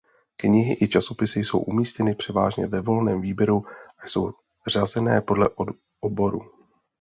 [0.37, 3.65] Knihy i časopisy jsou umístěny převážně ve volném výběru
[4.03, 4.33] a jsou
[4.67, 5.49] řazené podle
[5.99, 6.51] oborů.